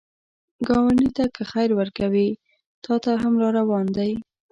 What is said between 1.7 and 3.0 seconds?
ورکوې، تا